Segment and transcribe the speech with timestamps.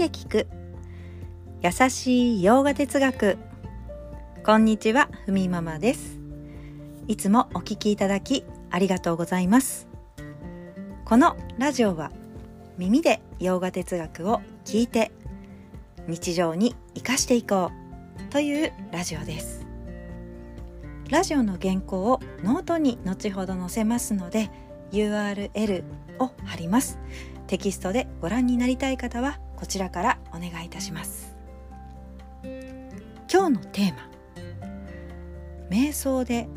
[0.00, 0.46] で聞く。
[1.60, 3.36] 優しい洋画哲学。
[4.46, 6.18] こんにちはふみママです。
[7.06, 9.88] いつもお聞きいただきありがとうございます。
[11.04, 12.12] このラジオは
[12.78, 15.12] 耳で洋画哲学を聞いて
[16.06, 19.66] 日常に生かしていこうというラジオです。
[21.10, 24.50] ラジオの原稿をノートに後ほど載せますので
[24.92, 25.84] URL
[26.20, 26.98] を貼ります。
[27.48, 31.36] テキストでご覧になりたい方はこちらからお願いいたします。
[32.42, 34.08] 今日のテーマ。
[35.68, 36.48] 瞑想で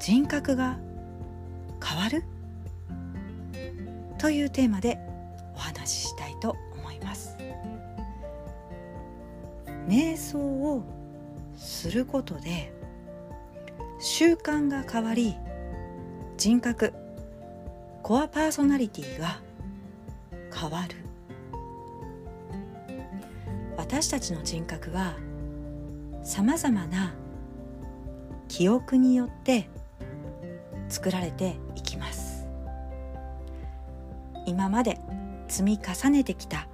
[0.00, 0.78] 人格が
[1.84, 2.24] 変わる？
[4.18, 4.98] というテーマで
[5.54, 7.36] お話ししたいと思います。
[9.86, 10.82] 瞑想を
[11.54, 12.72] することで
[14.00, 15.36] 習慣が変わり
[16.38, 16.94] 人格
[18.02, 19.40] コアパーソナリティが
[20.52, 20.96] 変わる。
[23.88, 25.14] 私たちの人格は
[26.24, 27.14] さまざまな
[28.48, 29.70] 記憶によって
[30.88, 32.48] 作られていきます。
[34.44, 34.98] 今まで
[35.46, 36.66] 積み重ねてきた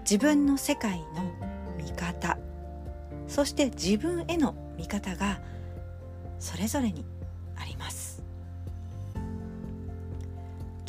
[0.00, 1.06] 自分の世界の
[1.76, 2.38] 見方
[3.28, 5.38] そして自分への見方が
[6.38, 7.04] それぞれに
[7.56, 8.22] あります。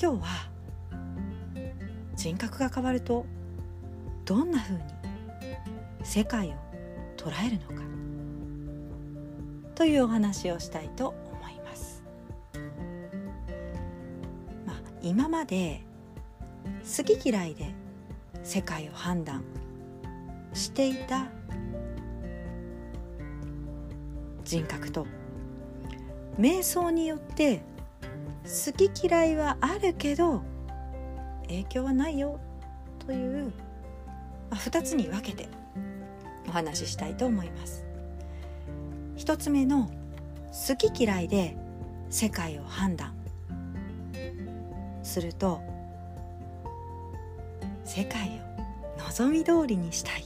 [0.02, 0.50] 今日は
[2.16, 3.26] 人格が変わると
[4.24, 4.93] どんなふうに
[6.04, 6.54] 世界を
[7.18, 7.84] 捉えるのか？
[9.76, 12.04] というお話をしたいと思います。
[14.66, 15.82] まあ、今まで
[16.84, 17.74] 好き嫌いで
[18.44, 19.44] 世界を判断
[20.54, 21.28] していた
[24.44, 25.08] 人格と
[26.38, 27.64] 瞑想によって
[28.44, 30.44] 好き嫌いはあるけど
[31.44, 32.40] 影響はないよ
[33.06, 33.52] という、ま
[34.52, 35.48] あ、2つに分けて
[36.54, 37.84] 話ししたいと思います。
[39.16, 39.90] 一つ目の
[40.68, 41.58] 好き嫌いで
[42.10, 43.14] 世界を判断。
[45.02, 45.62] すると
[47.84, 48.40] 世界
[48.98, 50.26] を望み通りにしたい。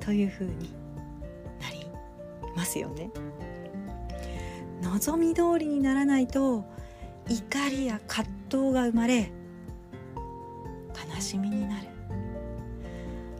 [0.00, 0.70] というふうに
[1.60, 1.86] なり
[2.56, 3.10] ますよね。
[4.82, 6.64] 望み通りにならないと
[7.28, 9.32] 怒りや葛藤が生まれ
[11.14, 11.95] 悲しみになる。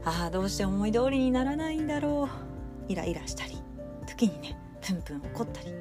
[0.06, 2.28] ああどうして思い通りにならないんだろ
[2.88, 2.92] う。
[2.92, 3.58] イライラしたり
[4.06, 5.74] 時にねプンプン怒ったり。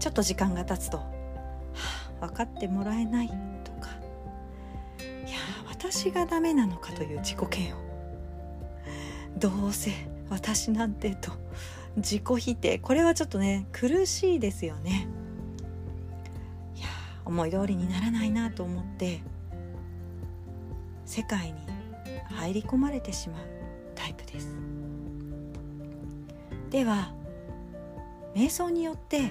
[0.00, 1.04] ちょっと時間が経つと、は
[2.22, 3.28] あ、分かってもらえない
[3.62, 3.90] とか。
[5.26, 5.38] いや
[5.68, 7.78] 私がダメなのかという自己嫌悪。
[9.36, 9.92] どうせ
[10.30, 11.30] 私なんてと
[11.96, 12.78] 自己否定。
[12.78, 15.08] これはちょっとね苦しいですよね。
[16.74, 16.86] いや
[17.26, 19.20] 思い通りにならないなと思って
[21.04, 21.54] 世界に
[22.34, 23.42] 入り込まれてしまう
[23.94, 24.56] タイプです
[26.70, 27.12] では
[28.34, 29.30] 瞑想によって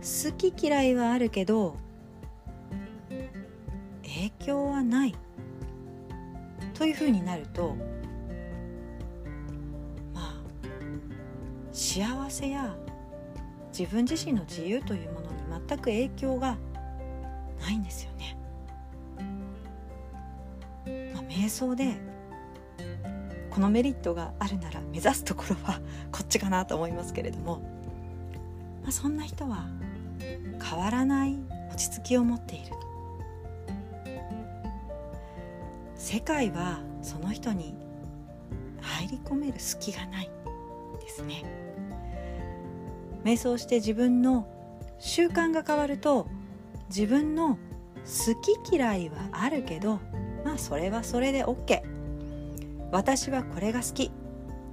[0.00, 1.76] 好き嫌いはあるけど
[4.02, 5.14] 影響はない
[6.74, 7.76] というふうになると
[10.14, 10.42] まあ
[11.72, 12.76] 幸せや
[13.78, 15.36] 自分自身の自由というものに
[15.68, 16.56] 全く影響が
[17.60, 18.38] ないんですよね。
[21.36, 21.96] 瞑想で
[23.50, 25.80] このメリットがあるなら目指すところは
[26.10, 27.58] こっちかなと思いますけれども、
[28.82, 29.66] まあ、そんな人は
[30.62, 31.36] 変わらない
[31.70, 32.72] 落ち着きを持っている。
[35.94, 37.74] 世界はその人に
[38.80, 40.30] 入り込める隙がない
[41.00, 41.44] ですね。
[43.24, 44.46] 瞑想して自分の
[44.98, 46.28] 習慣が変わると
[46.88, 47.58] 自分の
[48.04, 49.98] 好き嫌いはあるけど
[50.46, 51.82] まあそれはそれで OK
[52.92, 54.12] 私はこれが好き。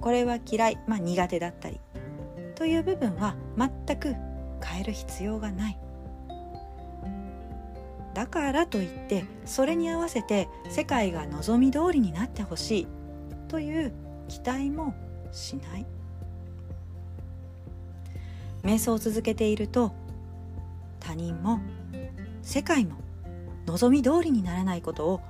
[0.00, 1.80] これは嫌い、まあ、苦手だったり。
[2.54, 4.14] という部分は全く
[4.64, 5.78] 変える必要がない。
[8.14, 12.86] だからといってそれに合わせて世界が望み通りになってほしい。
[13.48, 13.92] という
[14.28, 14.94] 期待も
[15.32, 15.86] しない。
[18.62, 19.92] 瞑想を続けていると
[21.00, 21.58] 他人も
[22.42, 23.04] 世界も
[23.66, 25.20] 望み通りにならないことを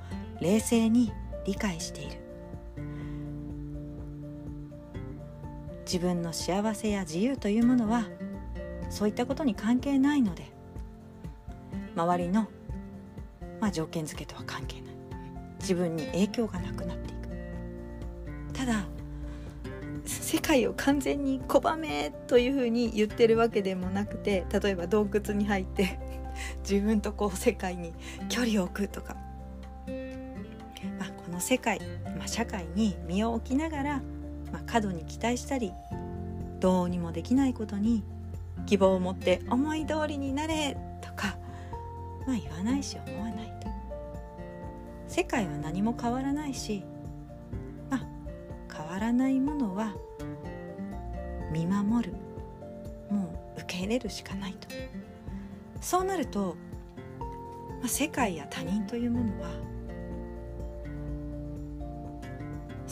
[0.41, 1.13] 冷静に
[1.45, 2.25] 理解している。
[5.85, 8.05] 自分の幸せや自由というものは
[8.89, 10.51] そういったことに関係ないので
[11.95, 12.49] 周りの、
[13.61, 14.95] まあ、条件付けとは関係ない。
[15.61, 17.29] 自分に影響がなくなっていく。
[18.53, 18.87] ただ
[20.05, 25.99] 世界を完全に拒めというふうに言ってるわけでもなくて例えば洞窟に入って
[26.69, 27.93] 自分とこう世界に
[28.29, 29.17] 距離を置くとか
[31.35, 31.81] の世界、
[32.17, 34.03] まあ、社会に身を置きながら、
[34.53, 35.73] まあ、過度に期待したり
[36.61, 38.05] どうにもできないことに
[38.67, 41.37] 希望を持って思い通りになれとか、
[42.27, 43.69] まあ、言わないし思わないと。
[45.09, 46.83] 世界は何も変わらないし、
[47.91, 48.07] まあ、
[48.73, 49.95] 変わらないものは
[51.53, 52.15] 見守る
[53.11, 54.69] もう受け入れるしかないと。
[55.81, 56.57] そうなると、
[57.81, 59.74] まあ、世界や他人というものは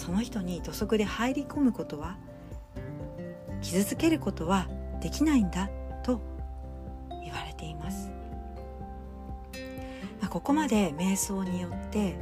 [0.02, 2.16] その人に土足で入り込むことは
[3.60, 4.68] 傷つけることは
[5.00, 5.70] できないんだ
[6.02, 6.20] と
[7.22, 8.10] 言われています、
[10.20, 12.16] まあ、ここまで瞑想によって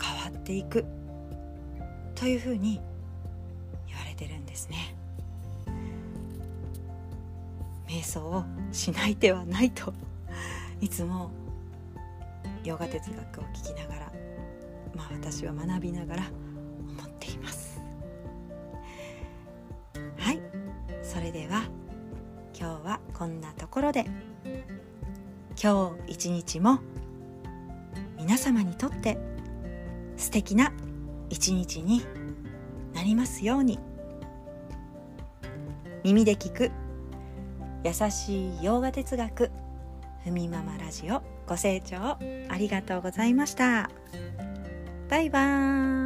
[0.00, 0.86] 変わっていく
[2.14, 2.80] というふうに
[3.86, 4.96] 言われてるんですね。
[7.86, 9.92] 瞑想をしない手はないと
[10.80, 11.30] いつも
[12.64, 14.03] ヨガ哲学を聞きながら
[15.04, 16.22] まあ私は学びながら
[16.88, 17.80] 思っています。
[20.18, 20.40] はい。
[21.02, 21.64] それでは
[22.58, 24.06] 今日はこんなところで。
[25.62, 26.80] 今日一日も
[28.18, 29.18] 皆様にとって
[30.16, 30.72] 素敵な
[31.30, 32.04] 一日に
[32.92, 33.78] なりますように。
[36.02, 36.70] 耳で聞く
[37.82, 39.50] 優しい洋画哲学
[40.22, 42.18] ふみママラジオご清聴あ
[42.58, 43.90] りがとうございました。
[45.14, 46.03] バイバーイ。